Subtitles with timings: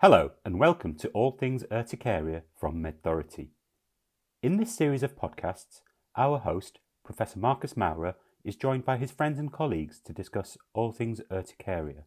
[0.00, 3.48] Hello and welcome to All Things Urticaria from MedThority.
[4.42, 5.80] In this series of podcasts,
[6.18, 8.14] our host, Professor Marcus Maurer,
[8.44, 12.04] is joined by his friends and colleagues to discuss all things urticaria.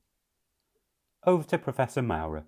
[1.25, 2.44] Over to Professor Maurer.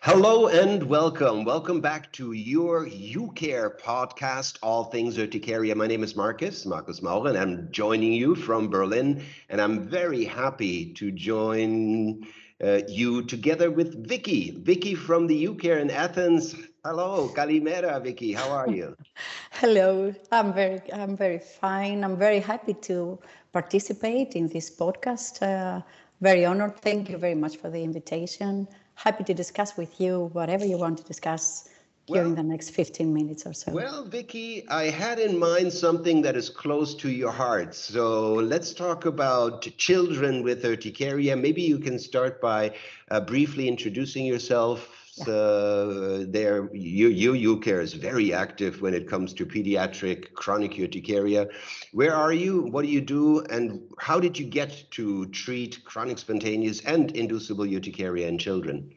[0.00, 1.44] Hello and welcome.
[1.44, 5.74] Welcome back to your UCare podcast, All Things Urticaria.
[5.74, 9.22] My name is Marcus, Marcus Maurer, and I'm joining you from Berlin.
[9.50, 12.26] And I'm very happy to join
[12.62, 14.52] uh, you together with Vicky.
[14.62, 16.54] Vicky from the UCare in Athens.
[16.84, 18.32] Hello, Kalimera, Vicky.
[18.32, 18.96] How are you?
[19.52, 20.14] Hello.
[20.30, 22.04] I'm very, I'm very fine.
[22.04, 23.18] I'm very happy to
[23.52, 25.42] participate in this podcast.
[25.42, 25.82] Uh,
[26.20, 26.76] very honored.
[26.76, 28.68] Thank you very much for the invitation.
[28.94, 31.68] Happy to discuss with you whatever you want to discuss
[32.06, 33.70] during well, the next 15 minutes or so.
[33.70, 37.74] Well, Vicky, I had in mind something that is close to your heart.
[37.74, 41.36] So let's talk about children with urticaria.
[41.36, 42.74] Maybe you can start by
[43.10, 44.88] uh, briefly introducing yourself.
[45.20, 51.46] Uh, there, you, you, care is very active when it comes to pediatric chronic urticaria.
[51.92, 52.62] Where are you?
[52.62, 53.40] What do you do?
[53.50, 58.90] And how did you get to treat chronic spontaneous and inducible urticaria in children?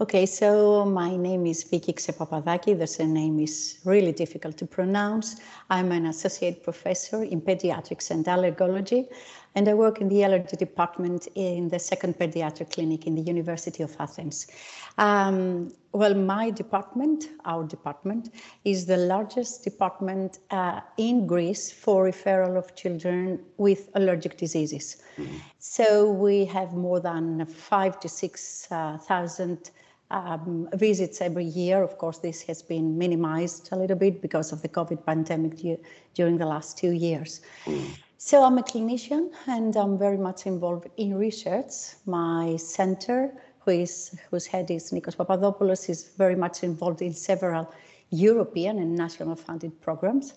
[0.00, 2.76] Okay, so my name is Vicky Xepapadaki.
[2.76, 5.36] The surname is really difficult to pronounce.
[5.70, 9.06] I'm an associate professor in pediatrics and allergology,
[9.54, 13.82] and I work in the allergy department in the second pediatric clinic in the University
[13.82, 14.46] of Athens.
[14.98, 22.58] Um, well, my department, our department, is the largest department uh, in Greece for referral
[22.58, 24.96] of children with allergic diseases.
[25.16, 25.36] Mm-hmm.
[25.58, 29.70] So we have more than five to six uh, thousand
[30.10, 31.82] um, visits every year.
[31.82, 35.54] Of course, this has been minimized a little bit because of the COVID pandemic
[36.14, 37.40] during the last two years.
[38.26, 41.72] So I'm a clinician and I'm very much involved in research.
[42.06, 47.70] My center, who is, whose head is Nikos Papadopoulos, is very much involved in several
[48.08, 50.32] European and national funded programs.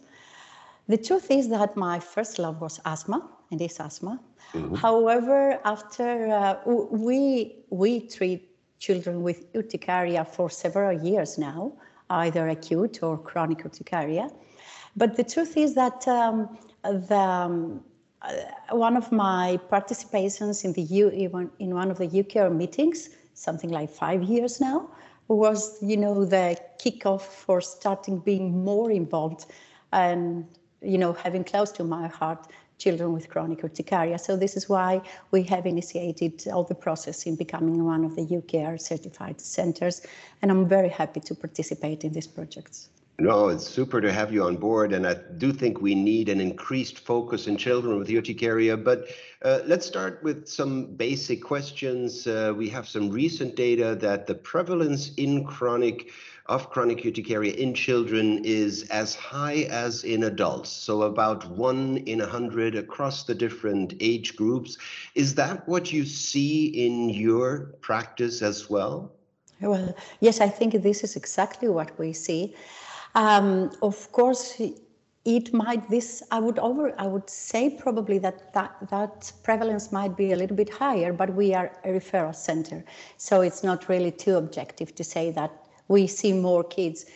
[0.89, 4.19] The truth is that my first love was asthma and is asthma.
[4.51, 4.75] Mm-hmm.
[4.75, 6.57] However, after uh,
[6.91, 11.71] we we treat children with urticaria for several years now,
[12.09, 14.29] either acute or chronic urticaria.
[14.97, 17.83] But the truth is that um, the, um,
[18.23, 18.33] uh,
[18.71, 21.09] one of my participations in the U,
[21.59, 24.89] in one of the UCare meetings, something like five years now,
[25.27, 29.45] was you know the kickoff for starting being more involved
[29.91, 30.45] and
[30.81, 32.47] you know having close to my heart
[32.79, 34.17] children with chronic urticaria.
[34.17, 38.25] So this is why we have initiated all the process in becoming one of the
[38.25, 40.01] UCare certified centers.
[40.41, 42.89] And I'm very happy to participate in these projects.
[43.19, 44.93] No, it's super to have you on board.
[44.93, 48.77] And I do think we need an increased focus in children with urticaria.
[48.77, 49.07] But
[49.41, 52.27] uh, let's start with some basic questions.
[52.27, 56.11] Uh, we have some recent data that the prevalence in chronic
[56.45, 62.21] of chronic urticaria in children is as high as in adults, so about one in
[62.21, 64.77] a hundred across the different age groups.
[65.13, 69.11] Is that what you see in your practice as well?
[69.59, 72.55] Well, yes, I think this is exactly what we see.
[73.17, 74.61] Um, of course,
[75.25, 80.15] it might this I would over I would say probably that, that that prevalence might
[80.15, 82.85] be a little bit higher, but we are a referral center,
[83.17, 85.51] so it's not really too objective to say that
[85.87, 87.07] we see more kids.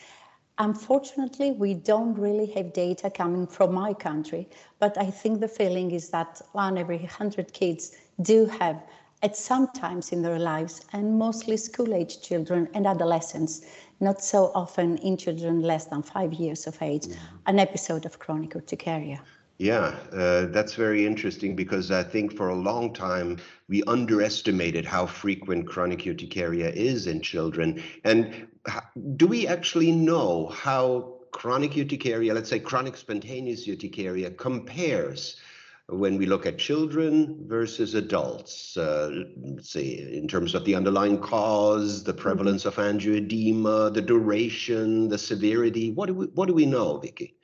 [0.57, 5.91] Unfortunately, we don't really have data coming from my country, but I think the feeling
[5.91, 8.81] is that one every 100 kids do have
[9.23, 13.61] at some times in their lives, and mostly school age children and adolescents,
[13.99, 17.07] not so often in children less than five years of age,
[17.45, 19.21] an episode of chronic urticaria.
[19.59, 23.37] Yeah, uh, that's very interesting because I think for a long time
[23.69, 27.83] we underestimated how frequent chronic urticaria is in children.
[28.03, 28.47] And
[29.17, 35.35] do we actually know how chronic urticaria, let's say chronic spontaneous urticaria, compares
[35.87, 39.23] when we look at children versus adults, uh,
[39.61, 39.83] say
[40.13, 42.21] in terms of the underlying cause, the mm-hmm.
[42.21, 45.91] prevalence of angioedema, the duration, the severity?
[45.91, 47.35] What do we, what do we know, Vicky?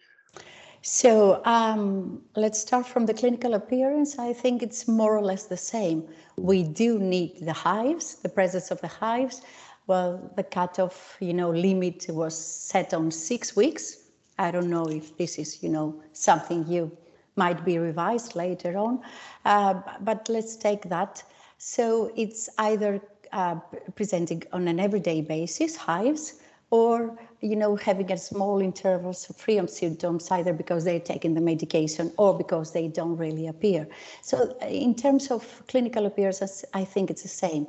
[0.82, 4.18] So um, let's start from the clinical appearance.
[4.20, 6.08] I think it's more or less the same.
[6.38, 9.42] We do need the hives, the presence of the hives.
[9.88, 13.98] Well, the cutoff, you know, limit was set on six weeks.
[14.38, 16.96] I don't know if this is, you know, something you
[17.38, 19.02] might be revised later on,
[19.46, 21.24] uh, but let's take that.
[21.58, 23.02] So it's either
[23.32, 23.56] uh,
[23.96, 26.36] presenting on an everyday basis, hives,
[26.70, 31.34] or you know having a small intervals of free of symptoms either because they're taking
[31.34, 33.88] the medication or because they don't really appear
[34.22, 37.66] so uh, in terms of clinical appearance i think it's the same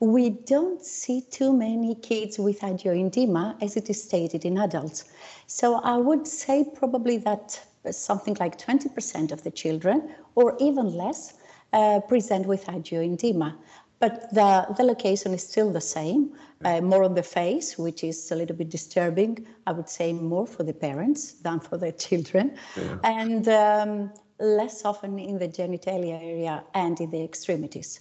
[0.00, 5.04] we don't see too many kids with angioedema as it is stated in adults.
[5.46, 7.58] So I would say probably that
[7.92, 11.34] something like 20% of the children, or even less,
[11.72, 13.54] uh, present with angioedema.
[13.98, 16.32] But the, the location is still the same,
[16.64, 20.46] uh, more on the face, which is a little bit disturbing, I would say more
[20.46, 22.98] for the parents than for the children, yeah.
[23.04, 28.00] and um, less often in the genitalia area and in the extremities.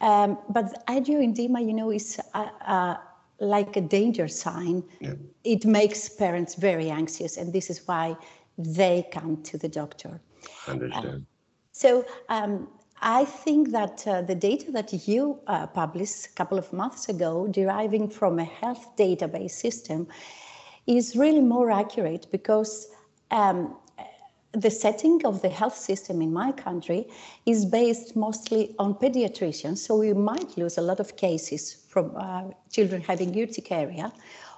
[0.00, 2.96] Um, but angioedema, you know, is uh, uh,
[3.40, 4.82] like a danger sign.
[5.00, 5.14] Yeah.
[5.44, 8.16] It makes parents very anxious, and this is why
[8.58, 10.20] they come to the doctor.
[10.68, 11.26] Understand.
[11.72, 12.68] so um,
[13.00, 17.46] I think that uh, the data that you uh, published a couple of months ago,
[17.48, 20.06] deriving from a health database system,
[20.86, 22.88] is really more accurate because
[23.30, 23.76] um,
[24.52, 27.08] the setting of the health system in my country
[27.46, 29.78] is based mostly on pediatricians.
[29.78, 34.12] So we might lose a lot of cases from uh, children having urticaria,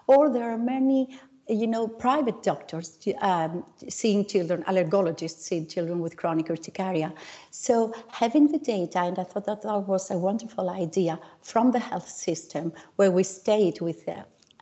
[0.06, 6.16] or there are many you know, private doctors um, seeing children, allergologists seeing children with
[6.16, 7.12] chronic urticaria.
[7.50, 11.78] So having the data, and I thought that that was a wonderful idea from the
[11.78, 14.08] health system, where we stayed with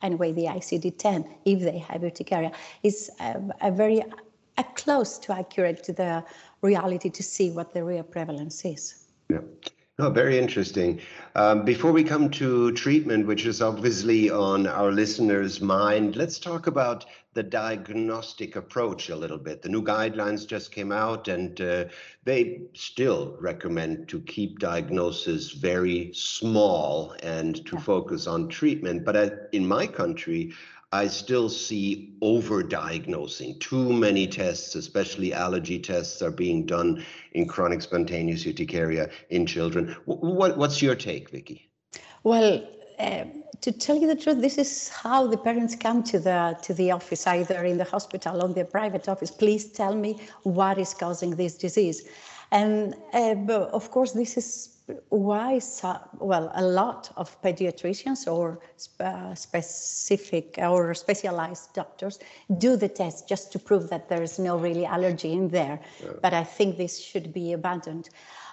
[0.03, 2.53] anyway the ICD-10 if they have urticaria,
[2.83, 4.03] is a, a very
[4.77, 6.23] close to accurate to the
[6.61, 9.07] reality to see what the real prevalence is.
[9.31, 9.39] Yeah.
[9.97, 11.01] Oh, very interesting.
[11.37, 16.67] Um, before we come to treatment, which is obviously on our listeners' mind, let's talk
[16.67, 19.63] about the diagnostic approach a little bit.
[19.63, 21.85] The new guidelines just came out, and uh,
[22.25, 27.83] they still recommend to keep diagnosis very small and to yeah.
[27.83, 29.05] focus on treatment.
[29.05, 30.55] But uh, in my country,
[30.95, 33.59] I still see overdiagnosing.
[33.59, 39.97] Too many tests, especially allergy tests, are being done in chronic spontaneous urticaria in children.
[40.05, 41.69] What, what's your take, Vicky?
[42.23, 42.65] Well,
[43.01, 43.25] uh,
[43.61, 46.93] to tell you the truth, this is how the parents come to the to the
[46.93, 49.33] office, either in the hospital or in the private office.
[49.33, 52.07] Please tell me what is causing this disease.
[52.51, 53.35] And uh,
[53.73, 54.75] of course, this is
[55.09, 55.61] why,
[56.19, 62.19] well, a lot of pediatricians or sp- specific or specialized doctors
[62.59, 65.81] do the test just to prove that there is no really allergy in there.
[66.03, 66.11] Yeah.
[66.21, 68.11] But I think this should be abandoned.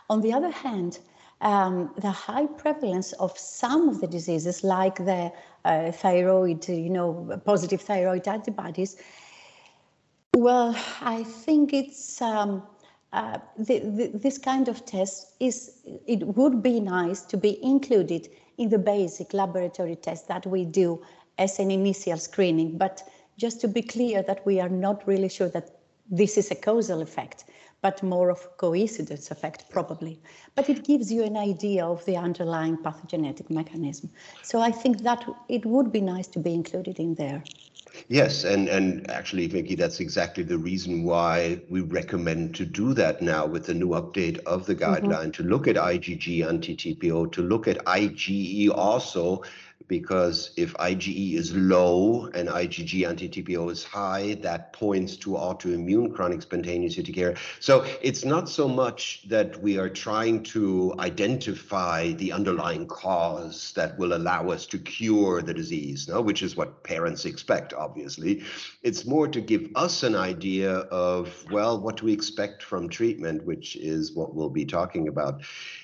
[0.10, 1.00] On the other hand,
[1.42, 5.32] um, the high prevalence of some of the diseases, like the
[5.66, 8.96] uh, thyroid, you know, positive thyroid antibodies,
[10.36, 12.64] well, I think it's um,
[13.14, 18.30] uh, the, the, this kind of test is, it would be nice to be included
[18.58, 21.02] in the basic laboratory test that we do
[21.38, 22.78] as an initial screening.
[22.78, 23.04] But
[23.38, 25.72] just to be clear that we are not really sure that
[26.10, 27.46] this is a causal effect,
[27.82, 30.20] but more of a coincidence effect probably.
[30.56, 34.10] But it gives you an idea of the underlying pathogenetic mechanism.
[34.44, 37.44] So I think that it would be nice to be included in there.
[38.08, 43.22] Yes, and, and actually, Vicky, that's exactly the reason why we recommend to do that
[43.22, 45.06] now with the new update of the mm-hmm.
[45.06, 45.32] guideline mm-hmm.
[45.32, 49.44] to look at IgG anti-TPO, to look at IgE also,
[49.88, 56.42] because if IgE is low and IgG anti-TPO is high, that points to autoimmune chronic
[56.42, 57.38] spontaneous urticaria.
[57.60, 63.98] So it's not so much that we are trying to identify the underlying cause that
[63.98, 66.22] will allow us to cure the disease, no?
[66.22, 68.44] which is what parents expect, obviously.
[68.84, 73.46] It's more to give us an idea of, well, what do we expect from treatment,
[73.46, 75.42] which is what we'll be talking about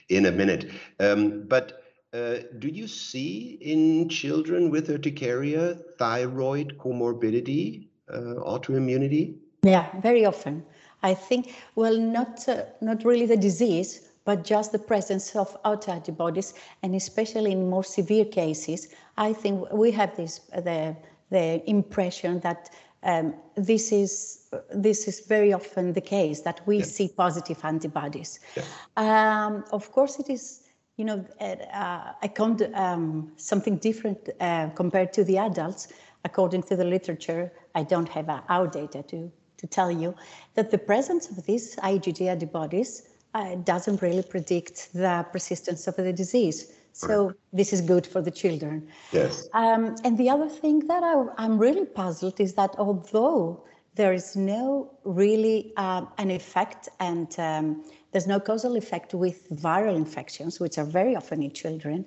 [0.09, 0.71] in a minute.
[0.99, 1.83] Um, but
[2.17, 9.35] uh, do you see in children with urticaria thyroid comorbidity, uh, autoimmunity?
[9.63, 10.65] Yeah, very often.
[11.03, 16.53] I think, well, not uh, not really the disease, but just the presence of autoantibodies,
[16.83, 20.95] and especially in more severe cases, I think we have this the
[21.29, 22.69] the impression that
[23.03, 26.85] um, this is this is very often the case that we yeah.
[26.85, 28.39] see positive antibodies.
[28.55, 28.63] Yeah.
[28.95, 30.66] Um, of course, it is
[30.97, 35.93] you know, uh, I count um, something different uh, compared to the adults.
[36.25, 40.15] According to the literature, I don't have uh, our data to, to tell you
[40.55, 43.03] that the presence of these IgG antibodies
[43.35, 46.73] uh, doesn't really predict the persistence of the disease.
[46.91, 48.87] So this is good for the children.
[49.11, 49.47] Yes.
[49.53, 53.63] Um, and the other thing that I, am really puzzled is that although
[53.93, 59.95] there is no really um, an effect and um, there's no causal effect with viral
[59.95, 62.05] infections, which are very often in children.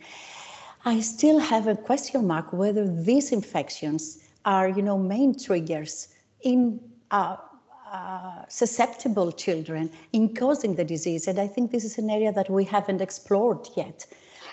[0.85, 6.09] I still have a question mark whether these infections are, you know, main triggers
[6.42, 6.80] in
[7.11, 7.37] uh,
[7.92, 11.26] uh, susceptible children in causing the disease.
[11.28, 14.07] And I think this is an area that we haven't explored yet.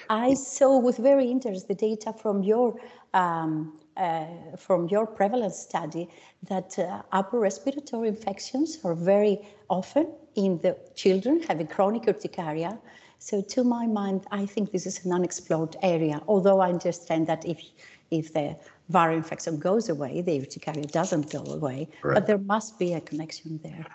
[0.09, 2.79] I saw with very interest the data from your
[3.13, 4.25] um, uh,
[4.57, 6.07] from your prevalence study
[6.47, 12.77] that uh, upper respiratory infections are very often in the children having chronic urticaria.
[13.19, 17.45] So to my mind, I think this is an unexplored area, although I understand that
[17.45, 17.59] if
[18.11, 18.55] if the
[18.91, 22.13] viral infection goes away, the urticaria doesn't go away, right.
[22.13, 23.85] but there must be a connection there.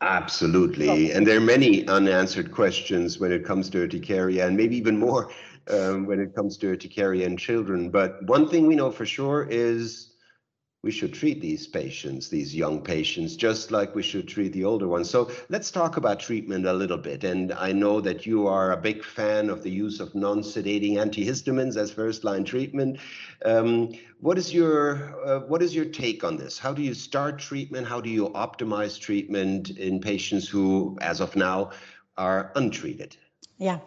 [0.00, 1.12] Absolutely.
[1.12, 5.30] And there are many unanswered questions when it comes to urticaria, and maybe even more
[5.70, 7.90] um, when it comes to urticaria in children.
[7.90, 10.10] But one thing we know for sure is
[10.84, 14.86] we should treat these patients, these young patients, just like we should treat the older
[14.86, 15.08] ones.
[15.08, 17.24] So let's talk about treatment a little bit.
[17.24, 21.78] And I know that you are a big fan of the use of non-sedating antihistamines
[21.78, 22.98] as first-line treatment.
[23.46, 26.58] Um, what is your uh, what is your take on this?
[26.58, 27.88] How do you start treatment?
[27.88, 31.70] How do you optimize treatment in patients who, as of now,
[32.18, 33.16] are untreated?
[33.56, 33.78] Yeah.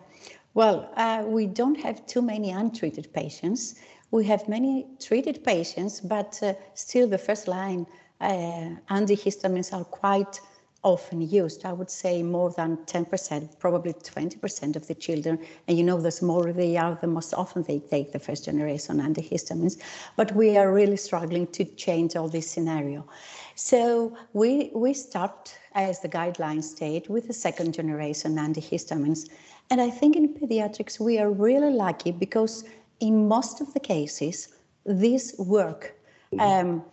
[0.58, 3.76] Well, uh, we don't have too many untreated patients.
[4.10, 7.86] We have many treated patients, but uh, still the first line
[8.22, 10.42] uh, antihistamines are quite
[10.82, 11.64] often used.
[11.64, 15.38] I would say more than 10%, probably 20% of the children.
[15.68, 18.98] And you know, the smaller they are, the most often they take the first generation
[19.00, 19.80] antihistamines.
[20.16, 23.06] But we are really struggling to change all this scenario.
[23.54, 29.30] So we, we start, as the guidelines state, with the second generation antihistamines.
[29.70, 32.64] And I think in pediatrics, we are really lucky because
[33.00, 34.50] in most of the cases,
[34.86, 35.94] this work.
[36.40, 36.84] Um,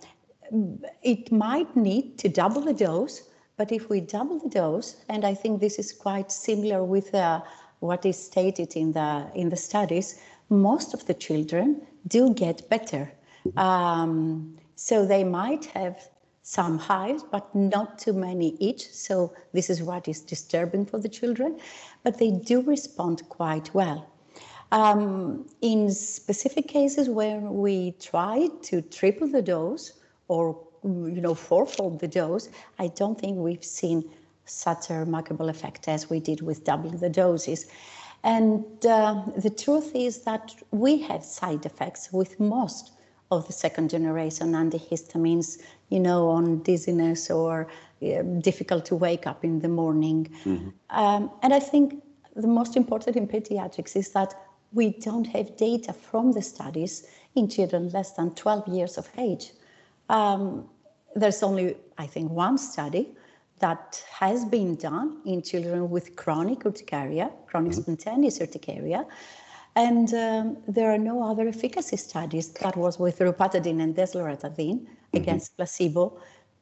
[1.03, 3.23] it might need to double the dose,
[3.57, 7.41] but if we double the dose, and I think this is quite similar with uh,
[7.81, 13.13] what is stated in the in the studies, most of the children do get better.
[13.57, 16.09] Um, so they might have
[16.47, 18.93] some hives, but not too many each.
[18.93, 21.59] So this is what is disturbing for the children,
[22.03, 24.07] but they do respond quite well.
[24.71, 29.95] Um, in specific cases where we try to triple the dose
[30.29, 34.05] or you know fourfold the dose, I don't think we've seen
[34.45, 37.67] such a remarkable effect as we did with doubling the doses.
[38.23, 42.91] And uh, the truth is that we have side effects with most
[43.31, 45.59] of the second generation antihistamines,
[45.91, 47.69] you know, on dizziness or
[48.03, 50.29] uh, difficult to wake up in the morning.
[50.45, 50.69] Mm-hmm.
[50.91, 52.03] Um, and I think
[52.35, 54.35] the most important in pediatrics is that
[54.73, 59.53] we don't have data from the studies in children less than 12 years of age.
[60.09, 60.69] Um,
[61.15, 63.15] there's only, I think, one study
[63.61, 67.83] that has been done in children with chronic urticaria, chronic mm-hmm.
[67.83, 69.07] spontaneous urticaria,
[69.77, 72.49] and um, there are no other efficacy studies.
[72.65, 74.87] That was with rupatadine and desloratadine.
[75.17, 76.19] Against placebo,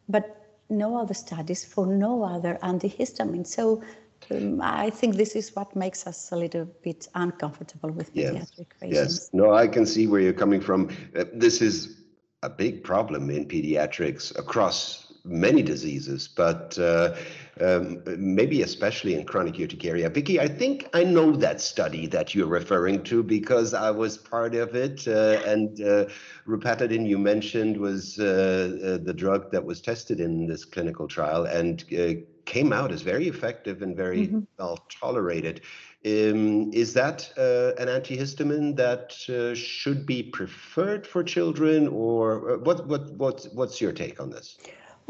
[0.08, 3.46] but no other studies for no other antihistamine.
[3.46, 3.82] So
[4.30, 8.78] um, I think this is what makes us a little bit uncomfortable with pediatric yes.
[8.80, 8.94] patients.
[8.94, 10.88] Yes, no, I can see where you're coming from.
[11.16, 11.98] Uh, this is
[12.42, 17.14] a big problem in pediatrics across many diseases, but uh,
[17.60, 20.08] um, maybe especially in chronic urticaria.
[20.10, 24.54] Vicky, I think I know that study that you're referring to because I was part
[24.54, 25.06] of it.
[25.06, 26.06] Uh, and uh,
[26.46, 31.44] rupatadine, you mentioned, was uh, uh, the drug that was tested in this clinical trial
[31.44, 32.14] and uh,
[32.44, 34.40] came out as very effective and very mm-hmm.
[34.58, 35.60] well tolerated.
[36.04, 42.88] Um, is that uh, an antihistamine that uh, should be preferred for children, or what?
[42.88, 43.12] What?
[43.12, 43.46] What?
[43.52, 44.58] What's your take on this?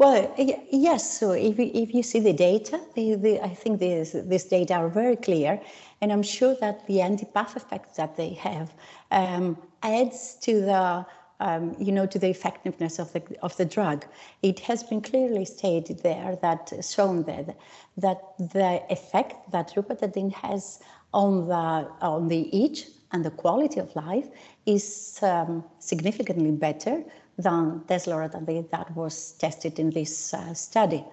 [0.03, 1.17] Well, yes.
[1.17, 4.73] So if you, if you see the data, the, the, I think this, this data
[4.73, 5.61] are very clear,
[6.01, 8.73] and I'm sure that the anti-PAF effect that they have
[9.11, 11.05] um, adds to the
[11.39, 14.05] um, you know, to the effectiveness of the of the drug.
[14.41, 17.55] It has been clearly stated there that shown that
[17.95, 20.79] that the effect that rupatadine has
[21.13, 24.27] on the on the itch and the quality of life
[24.65, 27.03] is um, significantly better
[27.37, 31.03] than desloratadine that was tested in this uh, study.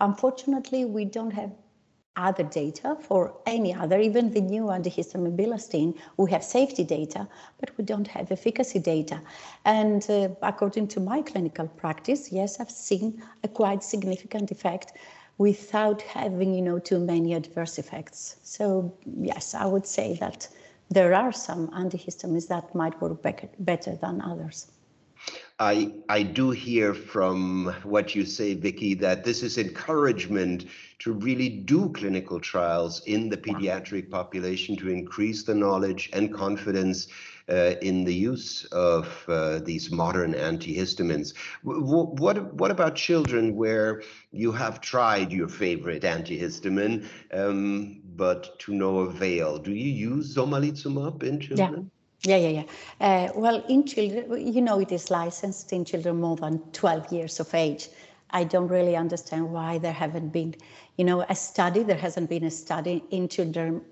[0.00, 1.50] Unfortunately, we don't have
[2.16, 7.26] other data for any other, even the new antihistamine bilastine, we have safety data,
[7.58, 9.20] but we don't have efficacy data.
[9.64, 14.92] And uh, according to my clinical practice, yes, I've seen a quite significant effect
[15.38, 18.36] without having, you know, too many adverse effects.
[18.44, 20.48] So yes, I would say that
[20.90, 24.70] there are some antihistamines that might work better, better than others.
[25.58, 30.64] I I do hear from what you say, Vicky, that this is encouragement
[31.00, 37.06] to really do clinical trials in the pediatric population to increase the knowledge and confidence
[37.48, 41.34] uh, in the use of uh, these modern antihistamines.
[41.64, 48.74] W- what what about children where you have tried your favorite antihistamine, um, but to
[48.74, 49.58] no avail.
[49.58, 51.90] Do you use omalizumab in children?
[51.90, 51.93] Yeah,
[52.26, 52.62] yeah, yeah.
[53.00, 57.40] Uh, well, in children, you know, it is licensed in children more than 12 years
[57.40, 57.88] of age.
[58.30, 60.54] I don't really understand why there haven't been,
[60.96, 61.82] you know, a study.
[61.82, 63.82] There hasn't been a study in children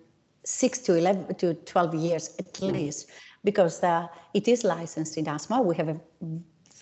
[0.45, 3.11] six to 11 to 12 years at least,
[3.45, 5.61] because the, it is licensed in asthma.
[5.61, 6.01] We have a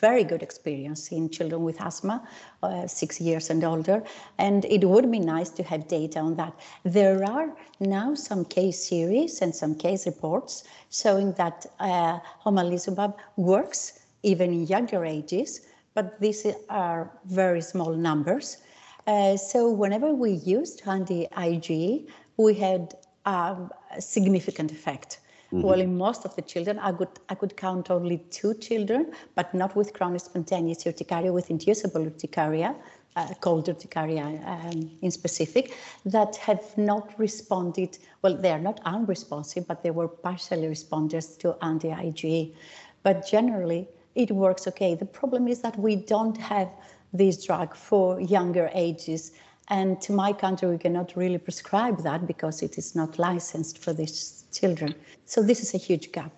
[0.00, 2.26] very good experience in children with asthma,
[2.62, 4.02] uh, six years and older,
[4.38, 6.54] and it would be nice to have data on that.
[6.84, 7.48] There are
[7.80, 14.66] now some case series and some case reports showing that uh, omalizumab works even in
[14.66, 15.60] younger ages,
[15.94, 18.58] but these are very small numbers.
[19.06, 22.94] Uh, so whenever we used anti-IgE, we had
[23.26, 25.20] um, a significant effect.
[25.52, 25.62] Mm-hmm.
[25.62, 29.52] Well, in most of the children, I could I could count only two children, but
[29.52, 32.76] not with chronic spontaneous urticaria, with inducible urticaria,
[33.16, 37.98] uh, cold urticaria um, in specific, that have not responded.
[38.22, 42.54] Well, they are not unresponsive, but they were partially responders to anti-IgE.
[43.02, 44.94] But generally, it works okay.
[44.94, 46.68] The problem is that we don't have
[47.12, 49.32] this drug for younger ages.
[49.70, 53.92] And to my country, we cannot really prescribe that because it is not licensed for
[53.92, 54.94] these children.
[55.26, 56.32] So this is a huge gap.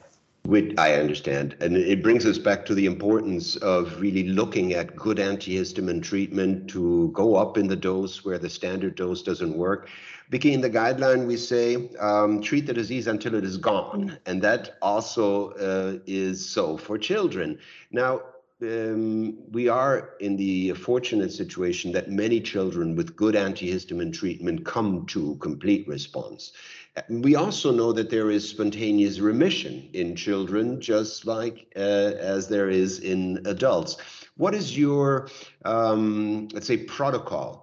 [0.76, 1.56] I understand.
[1.60, 6.68] And it brings us back to the importance of really looking at good antihistamine treatment
[6.70, 9.88] to go up in the dose where the standard dose doesn't work.
[10.30, 14.18] Vicky, in the guideline, we say um, treat the disease until it is gone.
[14.26, 17.58] And that also uh, is so for children.
[17.92, 18.22] Now,
[18.62, 25.06] um, we are in the fortunate situation that many children with good antihistamine treatment come
[25.06, 26.52] to complete response.
[27.08, 32.68] We also know that there is spontaneous remission in children, just like uh, as there
[32.68, 33.96] is in adults.
[34.36, 35.28] What is your,
[35.64, 37.61] um, let's say, protocol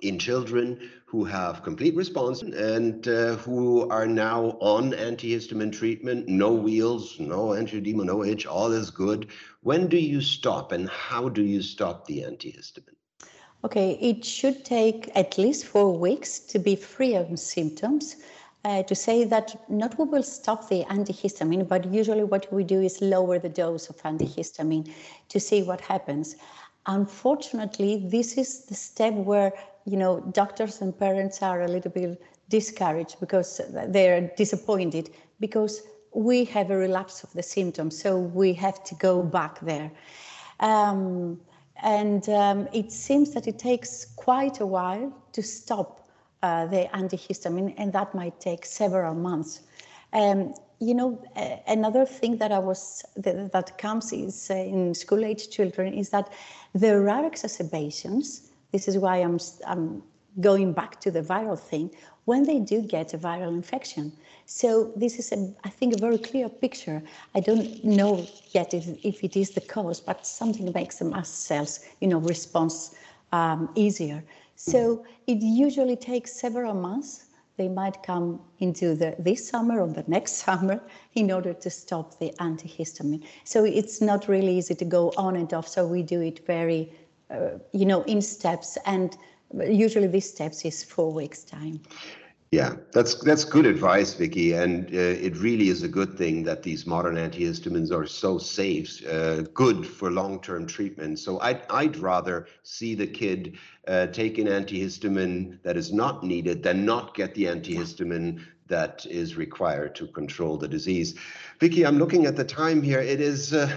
[0.00, 6.52] in children who have complete response and uh, who are now on antihistamine treatment, no
[6.52, 9.28] wheals, no angioedema, no itch, all is good.
[9.62, 12.96] When do you stop and how do you stop the antihistamine?
[13.64, 18.16] Okay, it should take at least four weeks to be free of symptoms.
[18.64, 22.80] Uh, to say that not we will stop the antihistamine, but usually what we do
[22.80, 24.92] is lower the dose of antihistamine
[25.28, 26.34] to see what happens.
[26.86, 29.52] Unfortunately, this is the step where
[29.86, 36.44] you know, doctors and parents are a little bit discouraged because they're disappointed because we
[36.44, 39.90] have a relapse of the symptoms, so we have to go back there.
[40.60, 41.40] Um,
[41.82, 46.08] and um, it seems that it takes quite a while to stop
[46.42, 49.62] uh, the antihistamine, and that might take several months.
[50.12, 51.22] Um, you know,
[51.66, 56.30] another thing that I was that, that comes is uh, in school-age children is that
[56.74, 60.02] there are exacerbations this is why I'm, I'm
[60.40, 61.90] going back to the viral thing,
[62.26, 64.12] when they do get a viral infection.
[64.44, 67.02] So this is, a, I think, a very clear picture.
[67.34, 71.44] I don't know yet if, if it is the cause, but something makes the mast
[71.46, 72.94] cells, you know, response
[73.32, 74.22] um, easier.
[74.56, 77.25] So it usually takes several months.
[77.56, 80.80] They might come into the, this summer or the next summer
[81.14, 83.24] in order to stop the antihistamine.
[83.44, 85.68] So it's not really easy to go on and off.
[85.68, 86.92] So we do it very
[87.30, 88.78] uh, you know, in steps.
[88.86, 89.16] And
[89.52, 91.80] usually these steps is four weeks time.
[92.52, 96.62] Yeah, that's that's good advice, Vicky, and uh, it really is a good thing that
[96.62, 101.18] these modern antihistamines are so safe, uh, good for long-term treatment.
[101.18, 106.62] So I'd I'd rather see the kid uh, take an antihistamine that is not needed
[106.62, 111.14] than not get the antihistamine that is required to control the disease.
[111.60, 113.00] Vicky, I'm looking at the time here.
[113.00, 113.68] It is uh,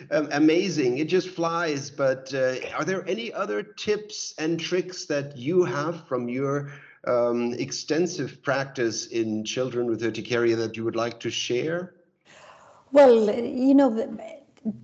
[0.32, 0.98] amazing.
[0.98, 1.90] It just flies.
[1.90, 6.70] But uh, are there any other tips and tricks that you have from your
[7.06, 11.94] um, extensive practice in children with urticaria that you would like to share?
[12.92, 14.18] Well, you know,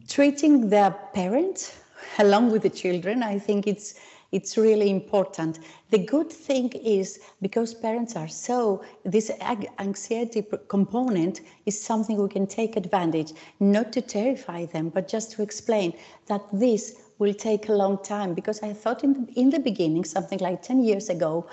[0.09, 1.79] treating the parents
[2.19, 3.95] along with the children, I think it's
[4.33, 5.61] it's really important.
[5.91, 9.31] The good thing is because parents are so, this
[9.79, 15.43] anxiety component is something we can take advantage, not to terrify them, but just to
[15.43, 15.95] explain
[16.27, 18.35] that this will take a long time.
[18.35, 21.47] Because I thought in the, in the beginning, something like 10 years ago,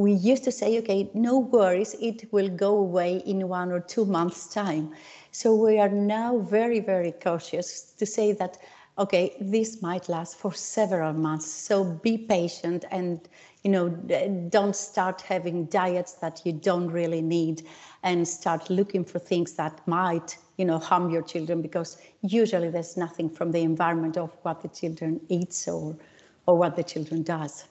[0.00, 4.06] we used to say, okay, no worries, it will go away in one or two
[4.06, 4.94] months' time.
[5.30, 8.56] So we are now very, very cautious to say that
[8.98, 11.50] okay, this might last for several months.
[11.50, 13.20] So be patient and,
[13.64, 13.88] you know,
[14.50, 17.62] don't start having diets that you don't really need
[18.02, 22.98] and start looking for things that might, you know, harm your children because usually there's
[22.98, 25.96] nothing from the environment of what the children eats or,
[26.44, 27.64] or what the children does.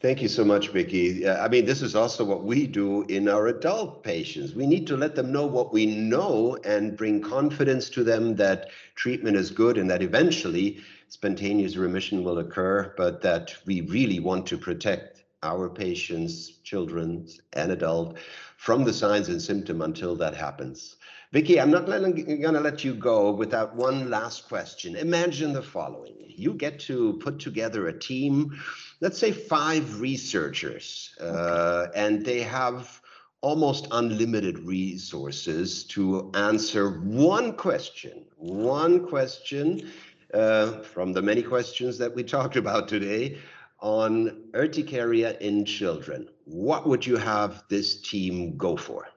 [0.00, 1.26] Thank you so much, Vicky.
[1.26, 4.54] I mean, this is also what we do in our adult patients.
[4.54, 8.68] We need to let them know what we know and bring confidence to them that
[8.96, 14.46] treatment is good and that eventually spontaneous remission will occur, but that we really want
[14.48, 15.13] to protect
[15.44, 18.18] our patients, children, and adult
[18.56, 20.96] from the signs and symptom until that happens.
[21.32, 24.94] Vicky, I'm not going to let you go without one last question.
[24.94, 26.14] Imagine the following.
[26.28, 28.56] You get to put together a team,
[29.00, 33.00] let's say five researchers, uh, and they have
[33.40, 39.90] almost unlimited resources to answer one question, one question
[40.32, 43.38] uh, from the many questions that we talked about today
[43.80, 46.28] on urticaria in children.
[46.44, 49.08] What would you have this team go for?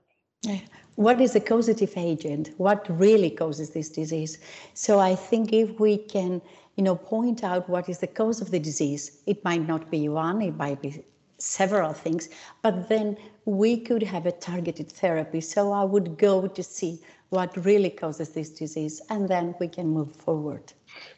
[0.95, 2.52] What is the causative agent?
[2.58, 4.39] What really causes this disease?
[4.73, 6.41] So I think if we can,
[6.76, 10.10] you know, point out what is the cause of the disease, it might not be
[10.10, 11.04] one, it might be
[11.38, 12.30] several things,
[12.63, 15.41] but then we could have a targeted therapy.
[15.41, 19.88] So I would go to see what really causes this disease, and then we can
[19.88, 20.73] move forward.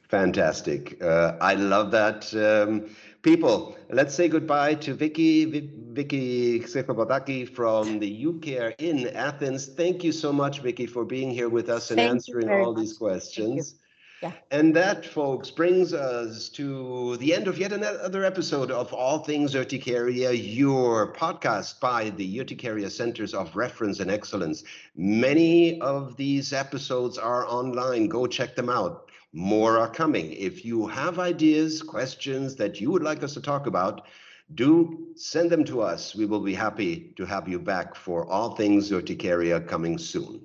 [0.10, 1.01] Fantastic.
[1.01, 2.34] Uh, I love that.
[2.34, 2.89] Um,
[3.21, 5.45] people, let's say goodbye to Vicky,
[5.91, 9.67] Vicky Xekopadaki from the UCare in Athens.
[9.67, 12.82] Thank you so much, Vicky, for being here with us and Thank answering all much.
[12.82, 13.78] these questions.
[14.21, 14.34] Yeah.
[14.51, 19.55] And that, folks, brings us to the end of yet another episode of All Things
[19.55, 24.65] Urticaria, your podcast by the Urticaria Centers of Reference and Excellence.
[24.93, 28.10] Many of these episodes are online.
[28.10, 29.10] Go check them out.
[29.32, 30.34] More are coming.
[30.34, 34.08] If you have ideas, questions that you would like us to talk about,
[34.55, 36.13] do send them to us.
[36.13, 40.41] We will be happy to have you back for all things urticaria coming soon.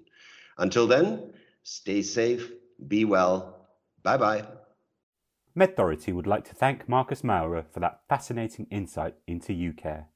[0.58, 1.32] Until then,
[1.64, 2.52] stay safe,
[2.87, 3.53] be well.
[4.04, 4.44] Bye bye.
[5.56, 10.06] MedThority would like to thank Marcus Maurer for that fascinating insight into UCare.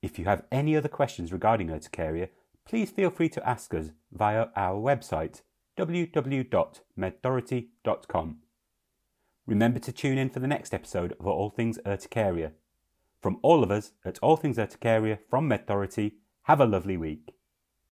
[0.00, 2.28] If you have any other questions regarding urticaria,
[2.66, 5.40] please feel free to ask us via our website
[5.76, 8.36] www.medthority.com.
[9.46, 12.52] Remember to tune in for the next episode of All Things Urticaria.
[13.20, 17.34] From all of us at All Things Urticaria from MedThority, have a lovely week.